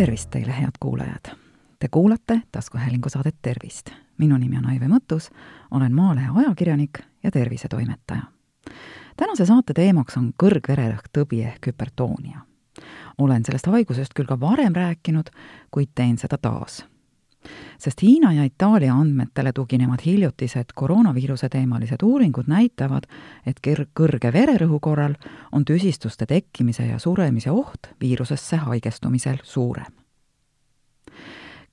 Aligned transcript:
tervist 0.00 0.30
teile, 0.30 0.52
head 0.52 0.70
kuulajad! 0.80 1.36
Te 1.78 1.88
kuulate 1.88 2.42
taskuhäälingu 2.52 3.08
saadet 3.08 3.36
Tervist. 3.42 3.90
minu 4.18 4.36
nimi 4.36 4.56
on 4.58 4.66
Aive 4.66 4.86
Mõttus, 4.88 5.30
olen 5.70 5.94
Maalehe 5.94 6.28
ajakirjanik 6.34 6.98
ja 7.22 7.30
tervisetoimetaja. 7.30 8.22
tänase 9.16 9.46
saate 9.46 9.74
teemaks 9.74 10.16
on 10.16 10.32
kõrgvererõhktõbi 10.42 11.42
ehk 11.44 11.66
hüpertoonia. 11.66 12.40
olen 13.18 13.44
sellest 13.44 13.66
haigusest 13.66 14.14
küll 14.14 14.26
ka 14.26 14.40
varem 14.40 14.72
rääkinud, 14.74 15.30
kuid 15.70 15.88
teen 15.94 16.18
seda 16.18 16.38
taas 16.38 16.86
sest 17.78 18.02
Hiina 18.02 18.32
ja 18.32 18.44
Itaalia 18.44 18.94
andmetele 18.94 19.52
tuginevad 19.52 19.98
hiljutised 20.06 20.64
koroonaviiruse 20.74 21.48
teemalised 21.48 22.02
uuringud 22.02 22.44
näitavad, 22.46 23.06
et 23.46 23.60
ker-, 23.66 23.86
kõrge 24.00 24.32
vererõhu 24.32 24.80
korral 24.80 25.14
on 25.52 25.64
tüsistuste 25.64 26.26
tekkimise 26.26 26.86
ja 26.86 26.98
suremise 26.98 27.50
oht 27.50 27.92
viirusesse 28.00 28.56
haigestumisel 28.56 29.40
suurem. 29.42 29.92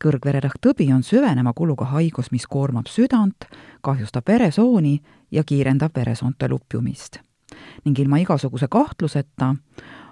kõrgvererõhktõbi 0.03 0.91
on 0.93 1.01
süveneva 1.03 1.53
kuluga 1.57 1.85
haigus, 1.89 2.31
mis 2.31 2.45
koormab 2.45 2.85
südant, 2.85 3.47
kahjustab 3.81 4.27
veresooni 4.27 4.99
ja 5.31 5.43
kiirendab 5.43 5.95
veresoonte 5.95 6.49
lupjumist. 6.49 7.19
ning 7.85 7.99
ilma 7.99 8.17
igasuguse 8.17 8.67
kahtluseta 8.67 9.55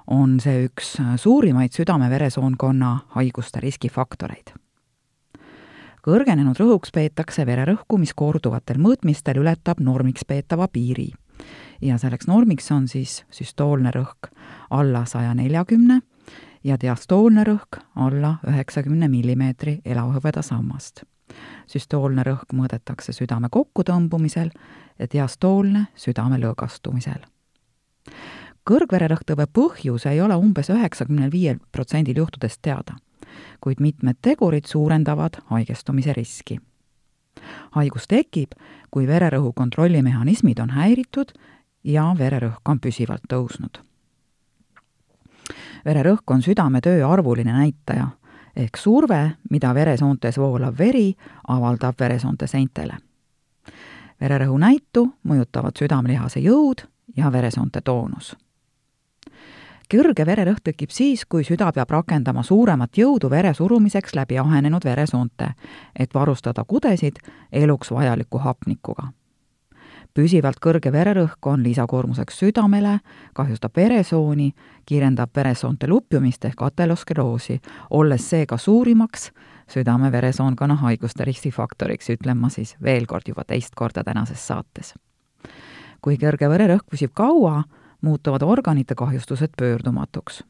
on 0.08 0.40
see 0.40 0.66
üks 0.66 0.98
suurimaid 1.16 1.72
südame-veresoonkonna 1.72 3.00
haiguste 3.16 3.60
riskifaktoreid 3.60 4.65
kõrgenenud 6.06 6.60
rõhuks 6.62 6.92
peetakse 6.94 7.46
vererõhku, 7.50 7.98
mis 7.98 8.14
korduvatel 8.14 8.78
mõõtmistel 8.82 9.40
ületab 9.42 9.82
normiks 9.82 10.26
peetava 10.26 10.68
piiri. 10.68 11.12
ja 11.82 11.98
selleks 11.98 12.28
normiks 12.28 12.72
on 12.72 12.88
siis 12.88 13.26
süstoolne 13.32 13.92
rõhk 13.92 14.30
alla 14.70 15.06
saja 15.06 15.34
neljakümne 15.34 16.02
ja 16.64 16.78
diastoolne 16.82 17.44
rõhk 17.44 17.82
alla 17.96 18.38
üheksakümne 18.48 19.08
millimeetri 19.08 19.82
elavhõbedasammast. 19.86 21.04
süstoolne 21.68 22.24
rõhk 22.24 22.54
mõõdetakse 22.54 23.14
südame 23.14 23.50
kokkutõmbumisel 23.50 24.52
ja 25.00 25.08
diastoolne 25.14 25.88
südame 25.96 26.38
lõõgastumisel 26.38 27.26
kõrgvererõhktõve 28.70 29.48
põhjus 29.54 30.06
ei 30.06 30.22
ole 30.22 30.36
umbes 30.36 30.70
üheksakümnel 30.70 31.32
viiel 31.32 31.58
protsendil 31.72 32.18
juhtudest 32.18 32.62
teada 32.62 32.96
kuid 33.62 33.80
mitmed 33.80 34.16
tegurid 34.22 34.66
suurendavad 34.66 35.42
haigestumise 35.46 36.14
riski. 36.14 36.60
haigus 37.72 38.08
tekib, 38.08 38.52
kui 38.92 39.08
vererõhu 39.08 39.54
kontrollimehhanismid 39.54 40.60
on 40.60 40.70
häiritud 40.70 41.34
ja 41.84 42.16
vererõhk 42.18 42.70
on 42.70 42.80
püsivalt 42.80 43.24
tõusnud. 43.30 43.80
vererõhk 45.86 46.32
on 46.32 46.42
südame 46.42 46.82
töö 46.82 47.08
arvuline 47.08 47.54
näitaja 47.54 48.08
ehk 48.56 48.78
surve, 48.78 49.32
mida 49.50 49.74
veresoontes 49.74 50.38
voolav 50.38 50.78
veri 50.78 51.16
avaldab 51.48 52.00
veresoonte 52.00 52.48
seintele. 52.48 52.98
vererõhu 54.22 54.58
näitu 54.58 55.14
mõjutavad 55.24 55.78
südamelihase 55.78 56.40
jõud 56.40 56.88
ja 57.18 57.32
veresoonte 57.32 57.82
toonus 57.82 58.36
kõrge 59.92 60.26
vererõhk 60.26 60.64
tekib 60.64 60.92
siis, 60.94 61.26
kui 61.26 61.44
süda 61.44 61.72
peab 61.76 61.92
rakendama 61.92 62.44
suuremat 62.44 62.98
jõudu 62.98 63.30
vere 63.30 63.54
surumiseks 63.54 64.16
läbi 64.16 64.38
ahenenud 64.40 64.86
veresoonte, 64.86 65.52
et 66.00 66.14
varustada 66.14 66.64
kudesid 66.64 67.22
eluks 67.52 67.92
vajaliku 67.92 68.38
hapnikuga. 68.38 69.12
püsivalt 70.16 70.62
kõrge 70.64 70.92
vererõhk 70.92 71.48
on 71.52 71.64
lisakoormuseks 71.64 72.38
südamele, 72.40 73.00
kahjustab 73.34 73.76
veresooni, 73.76 74.54
kiirendab 74.86 75.30
veresoonte 75.36 75.88
lupjumist 75.88 76.46
ehk 76.46 76.62
ateloskleroosi, 76.62 77.60
olles 77.90 78.30
seega 78.30 78.58
suurimaks 78.58 79.32
südame-veresoonkonna 79.68 80.76
haiguste 80.76 81.26
riskifaktoriks, 81.26 82.10
ütlen 82.10 82.38
ma 82.38 82.50
siis 82.50 82.76
veel 82.84 83.06
kord 83.06 83.28
juba 83.28 83.44
teist 83.44 83.76
korda 83.76 84.04
tänases 84.04 84.48
saates. 84.48 84.94
kui 86.02 86.18
kõrge 86.18 86.50
vererõhk 86.50 86.86
püsib 86.90 87.12
kaua, 87.14 87.64
muutuvad 88.06 88.42
organite 88.42 88.96
kahjustused 88.96 89.50
pöördumatuks. 89.58 90.44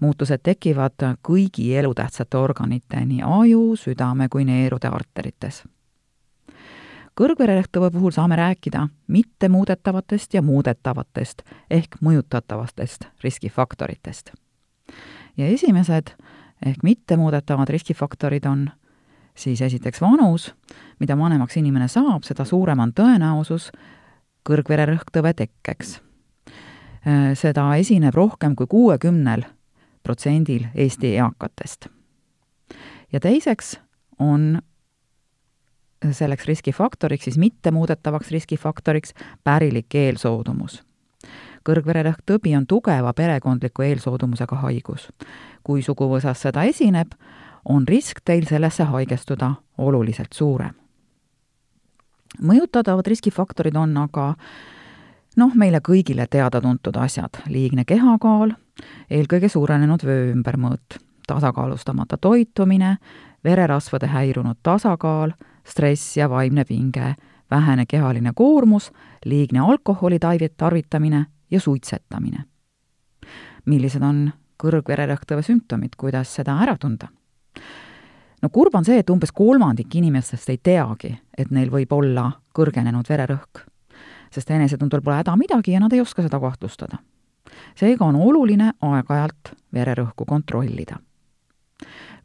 muutused 0.00 0.40
tekivad 0.42 0.98
kõigi 1.28 1.76
elutähtsate 1.78 2.36
organite, 2.36 3.04
nii 3.06 3.20
aju, 3.22 3.76
südame 3.76 4.28
kui 4.28 4.44
neerude 4.44 4.88
arterites. 4.88 5.62
kõrgvererõhktõve 7.20 7.90
puhul 7.92 8.10
saame 8.10 8.36
rääkida 8.36 8.88
mittemuudetavatest 9.06 10.34
ja 10.34 10.42
muudetavatest 10.42 11.42
ehk 11.70 11.96
mõjutatavatest 12.00 13.06
riskifaktoritest. 13.22 14.32
ja 15.36 15.46
esimesed 15.46 16.16
ehk 16.66 16.82
mittemuudetavad 16.82 17.68
riskifaktorid 17.68 18.44
on 18.46 18.70
siis 19.34 19.62
esiteks 19.62 20.00
vanus, 20.00 20.54
mida 20.98 21.18
vanemaks 21.18 21.56
inimene 21.56 21.88
saab, 21.88 22.22
seda 22.22 22.44
suurem 22.44 22.78
on 22.78 22.92
tõenäosus 22.92 23.70
kõrgvererõhktõve 24.48 25.34
tekkeks 25.34 26.00
seda 27.34 27.64
esineb 27.76 28.14
rohkem 28.14 28.54
kui 28.56 28.66
kuuekümnel 28.70 29.42
protsendil 30.02 30.64
Eesti 30.74 31.16
eakatest. 31.16 31.86
ja 33.12 33.20
teiseks 33.20 33.80
on 34.18 34.62
selleks 36.10 36.44
riskifaktoriks, 36.44 37.24
siis 37.24 37.38
mittemuudetavaks 37.38 38.30
riskifaktoriks 38.30 39.14
pärilik 39.44 39.94
eelsoodumus. 39.94 40.82
kõrgvererõhktõbi 41.68 42.56
on 42.56 42.66
tugeva 42.66 43.12
perekondliku 43.12 43.82
eelsoodumusega 43.82 44.56
haigus. 44.56 45.08
kui 45.64 45.82
suguvõsas 45.82 46.40
seda 46.40 46.62
esineb, 46.62 47.12
on 47.64 47.88
risk 47.88 48.20
teil 48.24 48.46
sellesse 48.46 48.84
haigestuda 48.84 49.54
oluliselt 49.78 50.32
suurem. 50.32 50.74
mõjutatavad 52.42 53.06
riskifaktorid 53.06 53.76
on 53.76 53.96
aga 53.96 54.28
äh, 54.28 54.36
noh, 55.36 55.54
meile 55.54 55.80
kõigile 55.84 56.26
teada-tuntud 56.30 56.96
asjad, 57.00 57.42
liigne 57.48 57.84
kehakaal, 57.88 58.54
eelkõige 59.10 59.48
suurenenud 59.52 60.04
vöö 60.04 60.30
ümbermõõt, 60.32 60.98
tasakaalustamata 61.28 62.18
toitumine, 62.20 62.96
vererasvade 63.44 64.10
häirunud 64.12 64.60
tasakaal, 64.62 65.32
stress 65.66 66.16
ja 66.16 66.28
vaimne 66.30 66.64
pinge, 66.64 67.14
vähene 67.50 67.86
kehaline 67.86 68.32
koormus, 68.34 68.90
liigne 69.24 69.60
alkoholi 69.60 70.18
tarvitamine 70.56 71.26
ja 71.50 71.60
suitsetamine. 71.60 72.44
millised 73.64 74.02
on 74.02 74.32
kõrgvererõhktõve 74.58 75.42
sümptomid, 75.42 75.94
kuidas 75.96 76.34
seda 76.34 76.58
ära 76.62 76.76
tunda? 76.78 77.08
no 78.42 78.48
kurb 78.48 78.74
on 78.74 78.84
see, 78.84 78.98
et 78.98 79.10
umbes 79.10 79.32
kolmandik 79.32 79.94
inimestest 79.94 80.50
ei 80.50 80.58
teagi, 80.58 81.18
et 81.38 81.50
neil 81.50 81.70
võib 81.70 81.92
olla 81.92 82.32
kõrgenenud 82.54 83.08
vererõhk 83.08 83.71
sest 84.32 84.50
enesetundel 84.50 85.02
pole 85.02 85.16
häda 85.20 85.36
midagi 85.36 85.72
ja 85.72 85.80
nad 85.80 85.92
ei 85.92 86.00
oska 86.00 86.22
seda 86.22 86.40
kahtlustada. 86.40 86.98
seega 87.74 88.04
on 88.04 88.16
oluline 88.16 88.72
aeg-ajalt 88.80 89.54
vererõhku 89.74 90.24
kontrollida. 90.24 90.96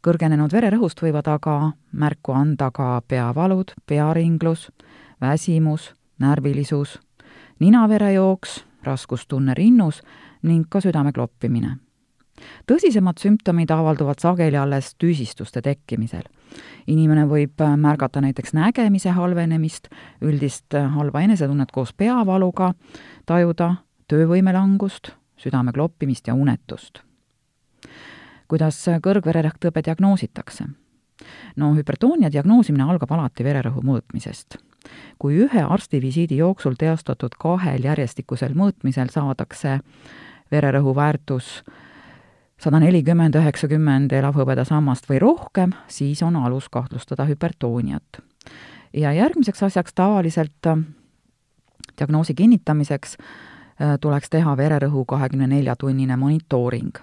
kõrgenenud 0.02 0.52
vererõhust 0.52 1.02
võivad 1.02 1.28
aga 1.28 1.72
märku 1.92 2.32
anda 2.32 2.70
ka 2.70 3.02
peavalud, 3.08 3.72
pearinglus, 3.86 4.70
väsimus, 5.20 5.94
närvilisus, 6.18 7.00
ninaverejooks, 7.58 8.64
raskustunne 8.82 9.54
rinnus 9.54 10.02
ning 10.42 10.68
ka 10.68 10.80
südame 10.80 11.12
kloppimine 11.12 11.76
tõsisemad 12.70 13.18
sümptomid 13.20 13.70
avalduvad 13.70 14.20
sageli 14.22 14.56
alles 14.56 14.94
tüsistuste 14.98 15.62
tekkimisel. 15.62 16.22
inimene 16.86 17.26
võib 17.26 17.60
äh, 17.60 17.76
märgata 17.76 18.20
näiteks 18.20 18.52
nägemise 18.52 19.10
halvenemist, 19.10 19.88
üldist 20.20 20.74
äh, 20.74 20.90
halba 20.94 21.20
enesetunnet 21.20 21.70
koos 21.70 21.92
peavaluga, 21.92 22.72
tajuda 23.26 23.74
töövõime 24.08 24.52
langust, 24.52 25.12
südame 25.36 25.72
kloppimist 25.72 26.26
ja 26.26 26.34
unetust. 26.34 27.02
kuidas 28.48 28.88
kõrgvererõhktõbe 29.02 29.84
diagnoositakse? 29.84 30.64
no 31.56 31.74
hüpertoonia 31.74 32.30
diagnoosimine 32.32 32.84
algab 32.84 33.12
alati 33.12 33.44
vererõhu 33.44 33.82
mõõtmisest 33.82 34.58
kui 35.18 35.36
ühe 35.44 35.62
arstivisiidi 35.62 36.36
jooksul 36.36 36.76
teostatud 36.78 37.34
kahel 37.38 37.84
järjestikusel 37.84 38.54
mõõtmisel 38.58 39.10
saadakse 39.12 39.78
vererõhu 40.52 40.94
väärtus 40.96 41.62
sada 42.58 42.80
nelikümmend, 42.82 43.36
üheksakümmend 43.38 44.12
elavhõbedasammast 44.18 45.08
või 45.10 45.20
rohkem, 45.22 45.74
siis 45.86 46.22
on 46.22 46.36
alus 46.36 46.68
kahtlustada 46.68 47.26
hüpertooniat. 47.28 48.22
ja 48.92 49.12
järgmiseks 49.12 49.62
asjaks 49.62 49.94
tavaliselt 49.94 50.66
äh, 50.66 50.78
diagnoosi 52.00 52.34
kinnitamiseks 52.34 53.16
äh, 53.16 53.98
tuleks 54.00 54.30
teha 54.30 54.56
vererõhu 54.56 55.04
kahekümne 55.04 55.46
nelja 55.46 55.76
tunnine 55.76 56.16
monitooring. 56.16 56.98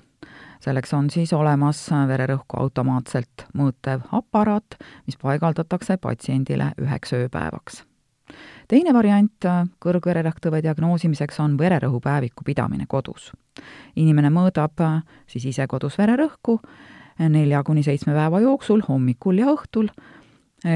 selleks 0.60 0.94
on 0.94 1.10
siis 1.10 1.34
olemas 1.34 1.90
vererõhku 2.08 2.60
automaatselt 2.60 3.48
mõõtev 3.58 4.02
aparaat, 4.12 4.76
mis 5.06 5.18
paigaldatakse 5.18 5.98
patsiendile 5.98 6.72
üheks 6.82 7.14
ööpäevaks 7.14 7.86
teine 8.68 8.94
variant 8.94 9.48
kõrgvererõhktõve 9.84 10.62
diagnoosimiseks 10.66 11.40
on 11.40 11.58
vererõhupäeviku 11.58 12.44
pidamine 12.46 12.86
kodus. 12.88 13.32
inimene 13.96 14.30
mõõdab 14.30 15.04
siis 15.28 15.46
ise 15.46 15.68
kodus 15.68 15.98
vererõhku, 15.98 16.60
nelja 17.20 17.64
kuni 17.64 17.84
seitsme 17.84 18.14
päeva 18.14 18.40
jooksul, 18.40 18.82
hommikul 18.88 19.38
ja 19.38 19.46
õhtul, 19.54 19.90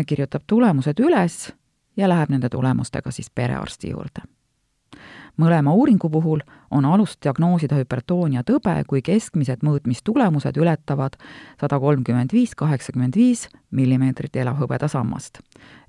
kirjutab 0.08 0.44
tulemused 0.48 1.00
üles 1.00 1.54
ja 1.98 2.10
läheb 2.10 2.30
nende 2.30 2.50
tulemustega 2.50 3.12
siis 3.12 3.30
perearsti 3.30 3.90
juurde 3.90 4.39
mõlema 5.40 5.74
uuringu 5.74 6.10
puhul 6.10 6.42
on 6.72 6.86
alust 6.86 7.20
diagnoosida 7.24 7.80
hüpertoonia 7.80 8.44
tõbe, 8.48 8.76
kui 8.88 9.02
keskmised 9.06 9.64
mõõtmistulemused 9.66 10.58
ületavad 10.60 11.16
sada 11.62 11.80
kolmkümmend 11.80 12.34
viis, 12.34 12.56
kaheksakümmend 12.56 13.16
viis 13.16 13.48
millimeetrit 13.72 14.36
elavhõbedasammast. 14.36 15.40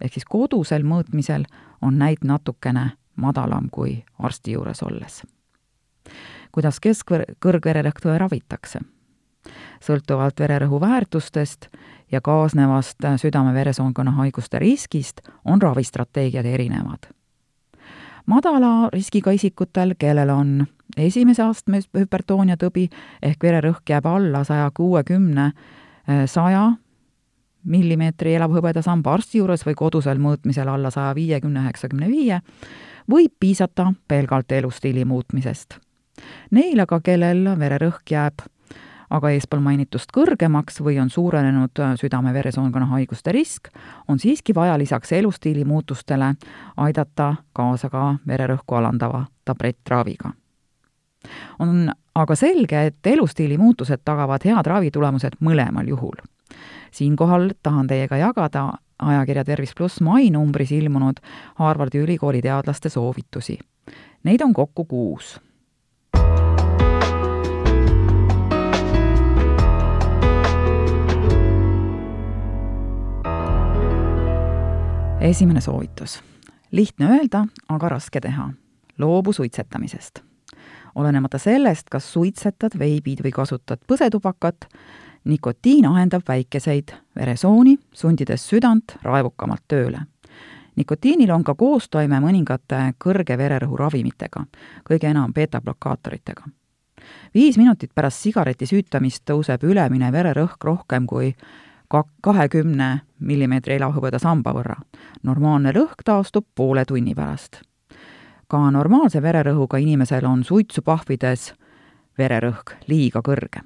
ehk 0.00 0.12
siis 0.12 0.24
kodusel 0.24 0.82
mõõtmisel 0.82 1.44
on 1.82 1.98
näit 1.98 2.24
natukene 2.24 2.92
madalam 3.16 3.68
kui 3.70 4.04
arsti 4.18 4.52
juures 4.52 4.82
olles. 4.82 5.22
kuidas 6.52 6.80
keskkõrgvererõhktõe 6.80 8.18
ravitakse? 8.18 8.80
sõltuvalt 9.80 10.40
vererõhu 10.40 10.80
väärtustest 10.80 11.68
ja 12.12 12.20
kaasnevast 12.20 12.98
südame-veresoonkonna 13.16 14.10
haiguste 14.10 14.58
riskist 14.58 15.20
on 15.44 15.62
ravistrateegiad 15.62 16.46
erinevad 16.46 17.19
madala 18.30 18.88
riskiga 18.92 19.32
isikutel, 19.34 19.94
kellel 19.98 20.30
on 20.30 20.60
esimese 20.96 21.42
astme 21.42 21.82
hüpertoonia 21.96 22.56
tõbi 22.60 22.86
ehk 23.22 23.42
vererõhk 23.42 23.90
jääb 23.90 24.06
alla 24.06 24.44
saja 24.44 24.70
kuuekümne, 24.74 25.50
eh, 26.08 26.24
saja 26.26 26.70
millimeetri 27.64 28.34
elavhõbedasamba 28.38 29.12
arsti 29.18 29.38
juures 29.38 29.66
või 29.66 29.76
kodusel 29.76 30.18
mõõtmisel 30.18 30.68
alla 30.68 30.90
saja 30.90 31.14
viiekümne, 31.14 31.60
üheksakümne 31.66 32.08
viie, 32.08 32.40
võib 33.10 33.34
piisata 33.40 33.92
pelgalt 34.08 34.52
elustiili 34.52 35.04
muutmisest. 35.04 35.76
Neil 36.50 36.80
aga, 36.80 37.00
kellel 37.04 37.44
vererõhk 37.58 38.10
jääb 38.10 38.44
aga 39.10 39.30
eespool 39.34 39.60
mainitust 39.64 40.12
kõrgemaks 40.14 40.80
või 40.84 40.98
on 41.02 41.10
suurenenud 41.10 41.82
äh, 41.82 41.94
südame-veresoonkonna 42.00 42.86
haiguste 42.94 43.32
risk, 43.32 43.70
on 44.08 44.18
siiski 44.18 44.54
vaja 44.54 44.78
lisaks 44.78 45.12
elustiili 45.12 45.64
muutustele 45.64 46.34
aidata 46.76 47.34
kaasa 47.52 47.90
ka 47.90 48.14
vererõhku 48.26 48.74
alandava 48.78 49.24
tablettraviga. 49.44 50.32
on 51.58 51.90
aga 52.14 52.34
selge, 52.34 52.86
et 52.86 53.06
elustiili 53.06 53.58
muutused 53.58 54.00
tagavad 54.04 54.44
head 54.44 54.66
ravitulemused 54.66 55.40
mõlemal 55.40 55.88
juhul. 55.88 56.16
siinkohal 56.90 57.50
tahan 57.62 57.86
teiega 57.86 58.16
jagada 58.16 58.72
ajakirja 58.98 59.44
Tervis 59.44 59.74
pluss 59.74 60.00
mainumbris 60.00 60.72
ilmunud 60.72 61.20
Harvardi 61.54 61.98
ülikooli 61.98 62.42
teadlaste 62.42 62.88
soovitusi. 62.88 63.58
Neid 64.24 64.40
on 64.40 64.52
kokku 64.52 64.84
kuus 64.84 65.40
esimene 75.20 75.60
soovitus. 75.60 76.22
lihtne 76.72 77.06
öelda, 77.06 77.46
aga 77.68 77.88
raske 77.88 78.20
teha. 78.20 78.50
loobu 78.98 79.32
suitsetamisest. 79.32 80.20
olenemata 80.94 81.38
sellest, 81.38 81.88
kas 81.90 82.12
suitsetad, 82.12 82.78
veibid 82.78 83.20
või 83.24 83.30
kasutad 83.30 83.78
põsetubakat, 83.86 84.68
nikotiin 85.24 85.86
ahendab 85.86 86.22
väikeseid 86.28 86.92
veresooni, 87.16 87.78
sundides 87.92 88.48
südant 88.48 88.96
raevukamalt 89.02 89.62
tööle. 89.68 89.98
nikotiinil 90.76 91.30
on 91.30 91.44
ka 91.44 91.54
koostoime 91.54 92.20
mõningate 92.20 92.94
kõrge 93.04 93.38
vererõhu 93.38 93.76
ravimitega, 93.76 94.44
kõige 94.90 95.06
enam 95.06 95.32
beeta-blokaatoritega. 95.32 96.42
viis 97.34 97.58
minutit 97.58 97.90
pärast 97.94 98.20
sigareti 98.22 98.66
süütamist 98.66 99.22
tõuseb 99.30 99.64
ülemine 99.64 100.12
vererõhk 100.12 100.64
rohkem 100.64 101.06
kui 101.06 101.34
ka 101.90 102.04
kahekümne 102.22 103.00
millimeetri 103.18 103.74
elavhõbeda 103.74 104.18
samba 104.18 104.52
võrra. 104.54 104.76
normaalne 105.22 105.72
rõhk 105.72 106.04
taastub 106.04 106.46
poole 106.54 106.84
tunni 106.84 107.14
pärast. 107.14 107.62
ka 108.48 108.70
normaalse 108.70 109.22
vererõhuga 109.22 109.78
inimesel 109.78 110.24
on 110.24 110.44
suitsu 110.44 110.82
pahvides 110.82 111.54
vererõhk 112.18 112.76
liiga 112.86 113.20
kõrge. 113.20 113.60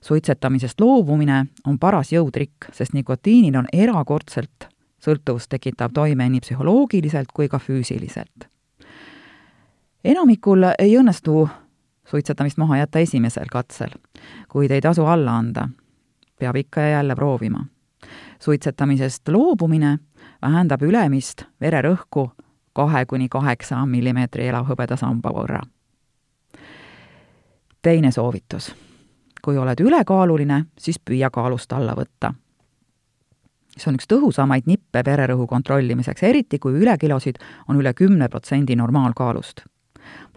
suitsetamisest 0.00 0.80
loobumine 0.80 1.46
on 1.66 1.78
paras 1.78 2.12
jõutrikk, 2.12 2.72
sest 2.72 2.92
nikotiinil 2.92 3.56
on 3.56 3.66
erakordselt 3.72 4.68
sõltuvust 4.98 5.48
tekitav 5.48 5.92
toime 5.92 6.28
nii 6.28 6.40
psühholoogiliselt 6.40 7.32
kui 7.34 7.48
ka 7.48 7.58
füüsiliselt. 7.58 8.48
enamikul 10.04 10.64
ei 10.78 10.96
õnnestu 10.96 11.48
suitsetamist 12.06 12.56
maha 12.56 12.76
jätta 12.76 12.98
esimesel 12.98 13.46
katsel, 13.52 13.90
kuid 14.48 14.70
ei 14.70 14.80
tasu 14.80 15.04
alla 15.04 15.36
anda 15.36 15.68
peab 16.38 16.56
ikka 16.56 16.80
ja 16.80 16.88
jälle 16.88 17.14
proovima. 17.14 17.66
suitsetamisest 18.38 19.28
loobumine 19.28 19.98
vähendab 20.42 20.82
ülemist 20.82 21.42
vererõhku 21.60 22.30
kahe 22.72 23.06
kuni 23.06 23.28
kaheksa 23.28 23.86
millimeetri 23.86 24.46
elavhõbedasamba 24.48 25.32
võrra. 25.34 25.60
teine 27.82 28.12
soovitus. 28.12 28.74
kui 29.44 29.58
oled 29.58 29.80
ülekaaluline, 29.80 30.64
siis 30.78 30.98
püüa 30.98 31.30
kaalust 31.30 31.72
alla 31.72 31.94
võtta. 31.94 32.34
see 33.76 33.90
on 33.90 33.94
üks 33.94 34.06
tõhusamaid 34.06 34.66
nippe 34.66 35.02
vererõhu 35.06 35.46
kontrollimiseks, 35.46 36.22
eriti 36.22 36.58
kui 36.58 36.72
ülekilosid 36.72 37.38
on 37.68 37.76
üle 37.76 37.94
kümne 37.94 38.28
protsendi 38.28 38.76
normaalkaalust 38.76 39.64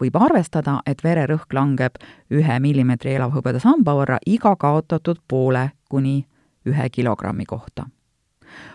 võib 0.00 0.16
arvestada, 0.16 0.80
et 0.86 1.02
vererõhk 1.04 1.52
langeb 1.52 1.98
ühe 2.30 2.58
millimeetri 2.60 3.14
elavhõbeda 3.16 3.60
samba 3.62 3.94
võrra 3.98 4.18
iga 4.26 4.54
kaotatud 4.56 5.22
poole 5.28 5.70
kuni 5.88 6.22
ühe 6.66 6.88
kilogrammi 6.90 7.44
kohta. 7.44 7.86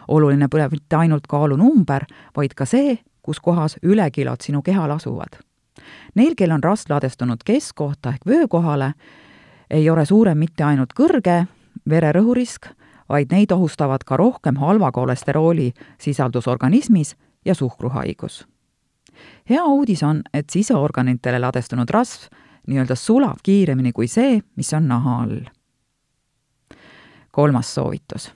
oluline 0.08 0.48
pole 0.48 0.68
mitte 0.72 0.96
ainult 0.96 1.28
kaalunumber, 1.28 2.06
vaid 2.36 2.54
ka 2.54 2.66
see, 2.66 2.98
kus 3.22 3.40
kohas 3.40 3.78
ülekilod 3.84 4.42
sinu 4.42 4.62
kehal 4.62 4.92
asuvad. 4.92 5.38
Neil, 6.16 6.34
kel 6.36 6.52
on 6.52 6.64
rast 6.64 6.90
ladestunud 6.90 7.44
keskkohta 7.46 8.10
ehk 8.10 8.26
vöökohale, 8.26 8.94
ei 9.70 9.90
ole 9.90 10.06
suurem 10.06 10.38
mitte 10.38 10.64
ainult 10.64 10.94
kõrge 10.98 11.46
vererõhurisk, 11.90 12.72
vaid 13.10 13.32
neid 13.32 13.52
ohustavad 13.52 14.04
ka 14.04 14.18
rohkem 14.18 14.56
halva 14.56 14.92
kolesterooli 14.92 15.74
sisaldus 16.00 16.48
organismis 16.48 17.16
ja 17.46 17.56
suhkruhaigus 17.56 18.48
hea 19.50 19.64
uudis 19.66 20.04
on, 20.04 20.22
et 20.34 20.50
siseorganitele 20.50 21.40
ladestunud 21.40 21.90
rasv 21.90 22.32
nii-öelda 22.68 22.96
sulab 22.96 23.40
kiiremini 23.44 23.92
kui 23.92 24.08
see, 24.08 24.42
mis 24.56 24.74
on 24.74 24.88
naha 24.88 25.22
all. 25.22 25.42
kolmas 27.32 27.76
soovitus. 27.76 28.34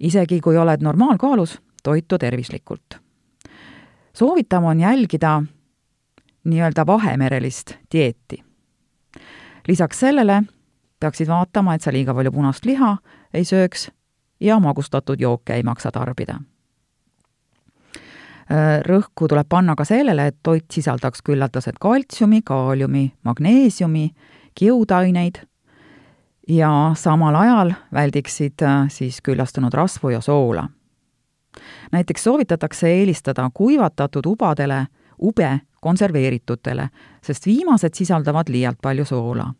isegi 0.00 0.40
kui 0.40 0.56
oled 0.56 0.82
normaalkaalus, 0.82 1.60
toitu 1.82 2.18
tervislikult. 2.18 2.98
soovitav 4.12 4.64
on 4.64 4.80
jälgida 4.80 5.42
nii-öelda 6.44 6.86
vahemerelist 6.86 7.72
dieeti. 7.92 8.44
lisaks 9.68 10.00
sellele 10.00 10.42
peaksid 11.00 11.28
vaatama, 11.28 11.74
et 11.74 11.82
sa 11.82 11.92
liiga 11.92 12.14
palju 12.14 12.32
punast 12.32 12.64
liha 12.64 12.96
ei 13.34 13.44
sööks 13.44 13.90
ja 14.40 14.58
magustatud 14.60 15.20
jooke 15.20 15.54
ei 15.54 15.62
maksa 15.62 15.90
tarbida 15.90 16.40
rõhku 18.86 19.28
tuleb 19.28 19.46
panna 19.48 19.74
ka 19.76 19.84
sellele, 19.84 20.26
et 20.26 20.36
toit 20.42 20.64
sisaldaks 20.72 21.20
küllaldaselt 21.22 21.76
kaltsiumi, 21.80 22.40
kaaliumi, 22.42 23.12
magneesiumi, 23.24 24.10
kiudaineid 24.54 25.42
ja 26.48 26.92
samal 26.96 27.34
ajal 27.34 27.72
väldiksid 27.92 28.62
äh, 28.62 28.88
siis 28.88 29.20
küllastunud 29.22 29.74
rasvu 29.74 30.10
ja 30.10 30.20
soola. 30.20 30.68
näiteks 31.92 32.24
soovitatakse 32.24 32.88
eelistada 32.88 33.50
kuivatatud 33.54 34.26
ubadele 34.26 34.86
ube 35.18 35.60
konserveeritutele, 35.80 36.88
sest 37.22 37.46
viimased 37.46 37.94
sisaldavad 37.94 38.48
liialt 38.48 38.78
palju 38.82 39.04
soola 39.04 39.52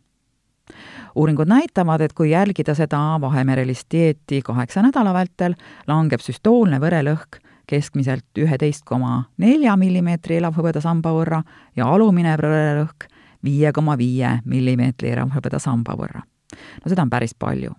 uuringud 1.15 1.47
näitavad, 1.47 2.01
et 2.01 2.13
kui 2.13 2.31
jälgida 2.31 2.75
seda 2.75 3.17
vahemerelist 3.21 3.87
dieeti 3.91 4.41
kaheksa 4.41 4.81
nädala 4.81 5.13
vältel, 5.13 5.55
langeb 5.87 6.21
süstoolne 6.21 6.79
verelõhk 6.81 7.39
keskmiselt 7.69 8.37
üheteist 8.37 8.85
koma 8.85 9.23
nelja 9.37 9.75
millimeetri 9.77 10.39
elavhõbeda 10.39 10.81
samba 10.81 11.13
võrra 11.13 11.43
ja 11.77 11.87
alumine 11.93 12.33
vererõhk 12.41 13.05
viie 13.45 13.71
koma 13.75 13.97
viie 13.97 14.39
millimeetri 14.45 15.13
elavhõbeda 15.13 15.59
samba 15.59 15.95
võrra. 15.99 16.23
no 16.51 16.89
seda 16.89 17.05
on 17.05 17.09
päris 17.09 17.33
palju. 17.33 17.75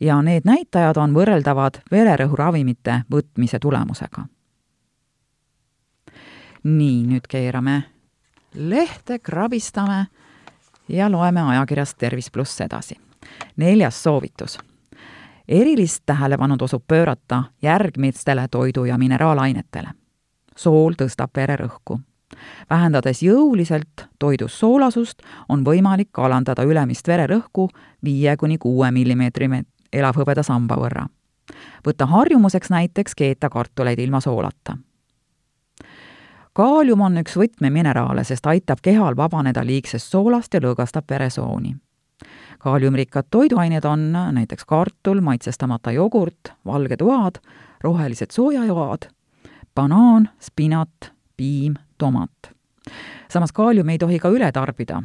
ja 0.00 0.20
need 0.22 0.46
näitajad 0.46 0.96
on 0.96 1.14
võrreldavad 1.14 1.82
vererõhuravimite 1.90 3.02
võtmise 3.10 3.58
tulemusega. 3.58 4.26
nii, 6.62 7.06
nüüd 7.06 7.26
keerame 7.28 7.82
lehte, 8.54 9.18
krabistame 9.18 10.06
ja 10.88 11.10
loeme 11.10 11.42
ajakirjast 11.42 11.98
Tervis 11.98 12.30
pluss 12.30 12.60
edasi. 12.60 13.00
neljas 13.56 14.02
soovitus 14.02 14.58
erilist 15.50 16.02
tähelepanu 16.06 16.56
tasub 16.56 16.84
pöörata 16.88 17.42
järgmistele 17.62 18.46
toidu- 18.50 18.84
ja 18.84 18.98
mineraalainetele. 18.98 19.88
sool 20.56 20.92
tõstab 20.92 21.30
vererõhku. 21.36 22.00
vähendades 22.70 23.22
jõuliselt 23.22 24.08
toidus 24.18 24.60
soolasust, 24.60 25.18
on 25.48 25.64
võimalik 25.64 26.18
alandada 26.18 26.62
ülemist 26.62 27.08
vererõhku 27.08 27.68
viie 28.04 28.36
kuni 28.36 28.58
kuue 28.58 28.90
millimeetri 28.90 29.48
elavhõbeda 29.92 30.42
samba 30.42 30.76
võrra. 30.76 31.06
võtta 31.86 32.06
harjumuseks 32.06 32.70
näiteks 32.70 33.14
keeta 33.14 33.50
kartuleid 33.50 33.98
ilma 33.98 34.20
soolata. 34.20 34.76
kaalium 36.52 37.00
on 37.00 37.16
üks 37.16 37.36
võtmemineraale, 37.36 38.24
sest 38.24 38.46
aitab 38.46 38.78
kehal 38.82 39.16
vabaneda 39.16 39.66
liigsest 39.66 40.06
soolast 40.10 40.54
ja 40.54 40.60
lõõgastab 40.60 41.04
veresooni 41.10 41.76
kaaliumrikkad 42.60 43.24
toiduained 43.30 43.84
on 43.84 44.12
näiteks 44.12 44.64
kartul, 44.64 45.20
maitsestamata 45.20 45.92
jogurt, 45.92 46.52
valged 46.66 47.00
oad, 47.00 47.40
rohelised 47.80 48.30
soojajoad, 48.30 49.08
banaan, 49.74 50.28
spinat, 50.40 51.12
piim, 51.36 51.74
tomat. 51.98 52.52
samas 53.28 53.52
kaaliumi 53.52 53.92
ei 53.92 53.98
tohi 53.98 54.18
ka 54.18 54.28
üle 54.28 54.52
tarbida, 54.52 55.02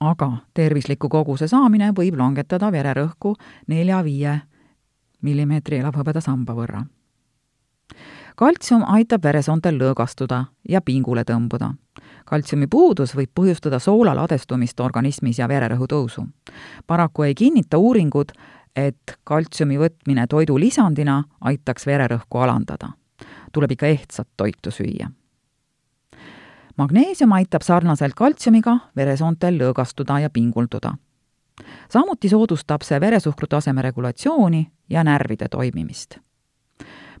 aga 0.00 0.32
tervisliku 0.54 1.08
koguse 1.08 1.48
saamine 1.48 1.92
võib 1.96 2.18
langetada 2.18 2.72
vererõhku 2.72 3.34
nelja-viie 3.66 4.40
millimeetri 5.22 5.78
elavhõbeda 5.78 6.20
samba 6.20 6.54
võrra. 6.54 6.84
kaltsium 8.36 8.84
aitab 8.86 9.24
veresoontel 9.24 9.78
lõõgastuda 9.78 10.44
ja 10.68 10.80
pingule 10.80 11.24
tõmbuda. 11.24 11.74
Kaltsiumi 12.24 12.66
puudus 12.66 13.16
võib 13.16 13.30
põhjustada 13.34 13.78
soola 13.78 14.14
ladestumist 14.16 14.80
organismis 14.80 15.38
ja 15.38 15.48
vererõhu 15.48 15.86
tõusu. 15.86 16.26
paraku 16.86 17.22
ei 17.22 17.34
kinnita 17.34 17.78
uuringud, 17.78 18.32
et 18.76 19.18
kaltsiumi 19.24 19.78
võtmine 19.78 20.26
toidulisandina 20.26 21.22
aitaks 21.40 21.86
vererõhku 21.86 22.38
alandada. 22.38 22.88
tuleb 23.52 23.70
ikka 23.70 23.86
ehtsat 23.86 24.28
toitu 24.36 24.70
süüa 24.70 25.10
magneesium 26.76 27.32
aitab 27.32 27.62
sarnaselt 27.62 28.14
kaltsiumiga 28.14 28.76
veresoontel 28.96 29.58
lõõgastuda 29.60 30.20
ja 30.22 30.30
pingulduda. 30.30 30.94
samuti 31.88 32.28
soodustab 32.28 32.82
see 32.82 33.00
veresuhkru 33.00 33.46
taseme 33.46 33.82
regulatsiooni 33.82 34.70
ja 34.90 35.04
närvide 35.04 35.48
toimimist. 35.48 36.18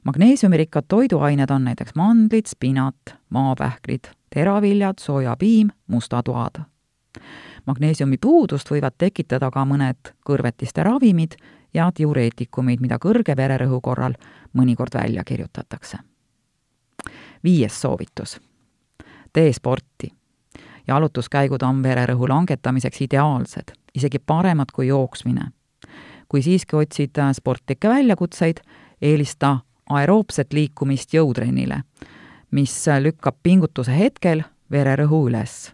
Magneesiumirikkad 0.04 0.84
toiduained 0.88 1.50
on 1.50 1.64
näiteks 1.64 1.94
mandlid, 1.94 2.46
spinat, 2.46 2.96
maapähklid, 3.30 4.04
teraviljad, 4.34 4.94
sojapiim, 5.00 5.68
mustad 5.86 6.28
oad. 6.28 6.62
magneesiumi 7.66 8.16
puudust 8.20 8.70
võivad 8.70 8.94
tekitada 8.98 9.50
ka 9.50 9.64
mõned 9.64 10.14
kõrvetiste 10.26 10.82
ravimid 10.82 11.36
ja 11.74 11.90
diureetikumid, 11.98 12.80
mida 12.80 12.98
kõrge 12.98 13.36
vererõhu 13.36 13.80
korral 13.80 14.14
mõnikord 14.52 14.94
välja 14.94 15.24
kirjutatakse. 15.24 15.98
viies 17.44 17.80
soovitus 17.80 18.40
tee 19.32 19.52
sporti. 19.52 20.12
jalutuskäigud 20.88 21.62
on 21.62 21.82
vererõhu 21.82 22.28
langetamiseks 22.28 23.00
ideaalsed, 23.00 23.72
isegi 23.94 24.18
paremad 24.18 24.72
kui 24.72 24.86
jooksmine. 24.86 25.40
kui 26.28 26.42
siiski 26.42 26.76
otsid 26.76 27.18
sportlikke 27.32 27.88
väljakutseid, 27.88 28.60
eelista 29.02 29.58
aeroobset 29.90 30.52
liikumist 30.52 31.14
jõutrennile, 31.14 31.82
mis 32.50 32.74
lükkab 33.00 33.36
pingutuse 33.42 33.94
hetkel 33.96 34.44
vererõhu 34.70 35.28
üles. 35.28 35.72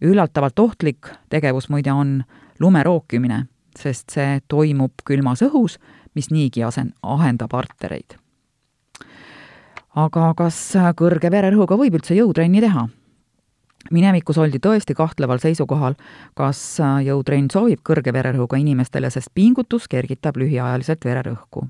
üllatavalt 0.00 0.58
ohtlik 0.58 1.10
tegevus 1.28 1.68
muide 1.68 1.92
on 1.92 2.22
lume 2.60 2.82
rookimine, 2.82 3.46
sest 3.78 4.10
see 4.10 4.40
toimub 4.48 4.92
külmas 5.04 5.42
õhus, 5.42 5.78
mis 6.14 6.30
niigi 6.30 6.64
asen-, 6.64 6.94
ahendab 7.02 7.54
artereid 7.54 8.16
aga 9.98 10.30
kas 10.38 10.56
kõrge 10.98 11.30
vererõhuga 11.32 11.78
võib 11.78 11.98
üldse 11.98 12.14
jõutrenni 12.14 12.62
teha? 12.62 12.86
minevikus 13.90 14.36
oldi 14.38 14.60
tõesti 14.60 14.94
kahtleval 14.94 15.40
seisukohal, 15.40 15.94
kas 16.36 16.58
jõutrenn 17.02 17.48
sobib 17.50 17.80
kõrge 17.82 18.12
vererõhuga 18.12 18.58
inimestele, 18.60 19.08
sest 19.10 19.32
pingutus 19.34 19.88
kergitab 19.88 20.36
lühiajaliselt 20.36 21.04
vererõhku. 21.04 21.64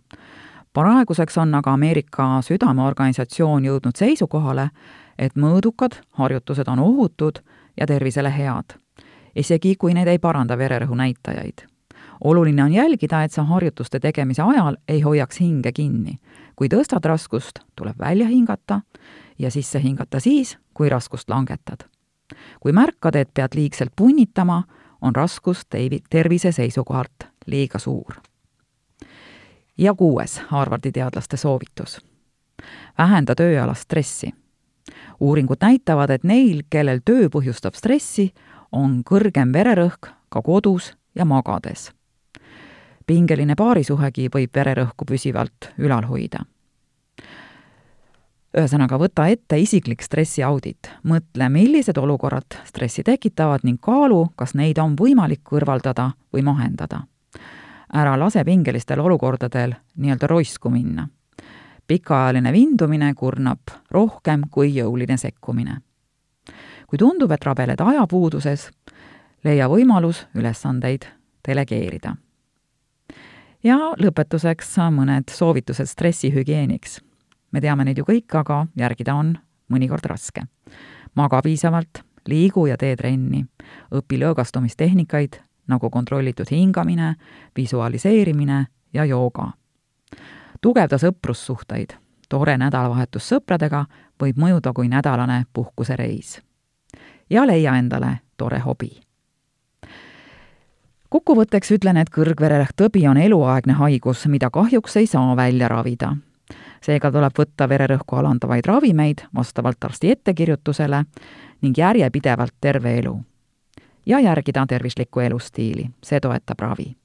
Praeguseks 0.72 1.38
on 1.38 1.54
aga 1.54 1.72
Ameerika 1.72 2.40
Südameorganisatsioon 2.42 3.64
jõudnud 3.64 3.96
seisukohale, 3.96 4.70
et 5.18 5.34
mõõdukad 5.36 6.00
harjutused 6.10 6.68
on 6.68 6.78
ohutud 6.78 7.42
ja 7.76 7.86
tervisele 7.86 8.30
head, 8.30 8.76
isegi 9.36 9.76
kui 9.76 9.94
need 9.94 10.08
ei 10.08 10.18
paranda 10.18 10.58
vererõhu 10.58 10.94
näitajaid 10.94 11.70
oluline 12.24 12.64
on 12.64 12.72
jälgida, 12.72 13.22
et 13.22 13.32
sa 13.32 13.42
harjutuste 13.42 14.00
tegemise 14.00 14.42
ajal 14.42 14.76
ei 14.88 15.00
hoiaks 15.00 15.40
hinge 15.40 15.72
kinni. 15.72 16.18
kui 16.56 16.68
tõstad 16.68 17.04
raskust, 17.08 17.58
tuleb 17.76 17.98
välja 17.98 18.26
hingata 18.26 18.80
ja 19.38 19.50
sisse 19.50 19.80
hingata 19.82 20.20
siis, 20.20 20.58
kui 20.74 20.88
raskust 20.88 21.30
langetad. 21.30 21.88
kui 22.60 22.72
märkad, 22.72 23.14
et 23.14 23.34
pead 23.34 23.54
liigselt 23.54 23.92
punnitama, 23.96 24.62
on 25.00 25.16
raskus 25.16 25.66
tervise 26.10 26.52
seisukohalt 26.52 27.28
liiga 27.46 27.78
suur. 27.78 28.29
Ja 29.80 29.94
kuues 29.94 30.38
Harvardi 30.48 30.92
teadlaste 30.92 31.36
soovitus. 31.36 32.00
vähenda 32.98 33.34
tööalast 33.34 33.88
stressi. 33.88 34.34
uuringud 35.20 35.58
näitavad, 35.60 36.10
et 36.10 36.24
neil, 36.24 36.62
kellel 36.70 37.00
töö 37.04 37.28
põhjustab 37.28 37.74
stressi, 37.74 38.34
on 38.72 39.02
kõrgem 39.04 39.52
vererõhk 39.52 40.12
ka 40.28 40.42
kodus 40.42 40.92
ja 41.14 41.24
magades 41.24 41.90
pingeline 43.10 43.56
paarisuhegi 43.58 44.28
võib 44.30 44.54
vererõhku 44.54 45.06
püsivalt 45.08 45.72
ülal 45.82 46.06
hoida. 46.06 46.44
ühesõnaga, 48.50 48.98
võta 48.98 49.28
ette 49.30 49.58
isiklik 49.62 50.02
stressiaudit, 50.02 50.90
mõtle, 51.06 51.48
millised 51.50 51.98
olukorrad 51.98 52.58
stressi 52.66 53.02
tekitavad 53.06 53.66
ning 53.66 53.78
kaalu, 53.82 54.24
kas 54.36 54.54
neid 54.58 54.78
on 54.78 54.96
võimalik 54.98 55.42
kõrvaldada 55.46 56.10
või 56.34 56.42
mahendada. 56.46 57.04
Ära 57.94 58.18
lase 58.18 58.44
pingelistel 58.44 59.00
olukordadel 59.00 59.74
nii-öelda 59.96 60.26
roisku 60.26 60.70
minna. 60.70 61.08
pikaajaline 61.86 62.52
vindumine 62.52 63.14
kurnab 63.14 63.60
rohkem 63.90 64.42
kui 64.50 64.74
jõuline 64.74 65.16
sekkumine. 65.16 65.80
kui 66.86 66.98
tundub, 66.98 67.30
et 67.30 67.44
rabeled 67.44 67.80
ajapuuduses, 67.80 68.70
leia 69.44 69.68
võimalus 69.68 70.26
ülesandeid 70.34 71.06
delegeerida 71.48 72.16
ja 73.64 73.76
lõpetuseks 74.00 74.76
mõned 74.94 75.30
soovitused 75.30 75.88
stressihügieeniks. 75.88 77.00
me 77.52 77.60
teame 77.60 77.84
neid 77.84 77.98
ju 77.98 78.04
kõik, 78.04 78.34
aga 78.34 78.66
järgida 78.76 79.14
on 79.14 79.38
mõnikord 79.72 80.04
raske. 80.04 80.42
maga 81.14 81.42
piisavalt, 81.42 82.02
liigu 82.26 82.66
ja 82.66 82.76
tee 82.76 82.96
trenni, 82.96 83.46
õpi 83.92 84.18
lõõgastumistehnika,id 84.18 85.40
nagu 85.70 85.90
kontrollitud 85.90 86.50
hingamine, 86.50 87.14
visualiseerimine 87.56 88.66
ja 88.92 89.04
jooga. 89.04 89.52
tugevda 90.60 90.98
sõprussuhteid, 90.98 91.96
tore 92.28 92.56
nädalavahetus 92.58 93.28
sõpradega 93.32 93.84
võib 94.22 94.36
mõjuda 94.36 94.72
kui 94.72 94.88
nädalane 94.88 95.44
puhkusereis. 95.52 96.40
ja 97.30 97.46
leia 97.46 97.76
endale 97.76 98.18
tore 98.36 98.58
hobi 98.58 99.00
kokkuvõtteks 101.10 101.74
ütlen, 101.74 101.98
et 102.00 102.10
kõrgvererõhktõbi 102.14 103.04
on 103.10 103.18
eluaegne 103.18 103.74
haigus, 103.80 104.26
mida 104.30 104.50
kahjuks 104.50 104.96
ei 104.96 105.06
saa 105.10 105.36
välja 105.36 105.68
ravida. 105.68 106.16
seega 106.80 107.10
tuleb 107.12 107.34
võtta 107.36 107.68
vererõhku 107.68 108.16
alandavaid 108.16 108.66
ravimeid 108.66 109.26
vastavalt 109.36 109.84
arsti 109.84 110.10
ettekirjutusele 110.10 111.04
ning 111.62 111.78
järjepidevalt 111.78 112.54
terve 112.60 112.98
elu. 112.98 113.20
Ja 114.06 114.20
järgida 114.20 114.66
tervislikku 114.66 115.20
elustiili, 115.20 115.90
see 116.02 116.20
toetab 116.20 116.60
ravi. 116.60 116.96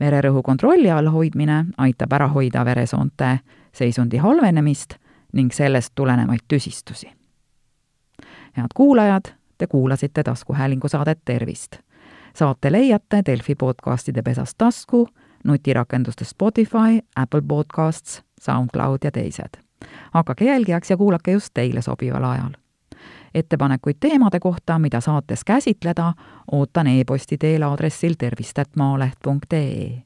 vererõhu 0.00 0.42
kontrolli 0.42 0.90
all 0.90 1.06
hoidmine 1.06 1.64
aitab 1.78 2.12
ära 2.12 2.28
hoida 2.28 2.64
veresoonte 2.64 3.38
seisundi 3.72 4.16
halvenemist 4.16 4.94
ning 5.32 5.52
sellest 5.52 5.92
tulenevaid 5.94 6.40
tüsistusi. 6.48 7.12
head 8.56 8.72
kuulajad, 8.74 9.32
te 9.58 9.66
kuulasite 9.66 10.22
taskuhäälingu 10.22 10.88
saadet 10.88 11.18
Tervist 11.24 11.76
saate 12.34 12.72
leiate 12.72 13.22
Delfi 13.26 13.54
podcastide 13.54 14.22
pesast 14.22 14.54
tasku, 14.58 15.08
nutirakendustes 15.44 16.30
Spotify, 16.30 16.98
Apple 17.16 17.42
Podcasts, 17.48 18.22
SoundCloud 18.40 18.98
ja 19.04 19.10
teised. 19.10 19.60
hakake 20.10 20.44
jälgijaks 20.44 20.90
ja 20.90 20.96
kuulake 20.96 21.32
just 21.32 21.48
teile 21.54 21.82
sobival 21.82 22.24
ajal. 22.24 22.61
Ettepanekuid 23.34 23.96
teemade 24.00 24.40
kohta, 24.40 24.78
mida 24.78 25.00
saates 25.00 25.44
käsitleda, 25.44 26.12
ootan 26.52 26.86
e-posti 26.86 27.38
teel 27.38 27.62
aadressil 27.62 28.14
tervist.maaleht.ee. 28.18 30.02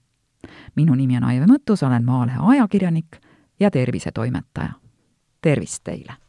minu 0.76 0.94
nimi 0.94 1.16
on 1.16 1.24
Aive 1.24 1.46
Mõttus, 1.46 1.86
olen 1.86 2.04
Maalehe 2.04 2.38
ajakirjanik 2.42 3.16
ja 3.60 3.70
tervisetoimetaja. 3.70 4.72
tervist 5.42 5.84
teile! 5.84 6.25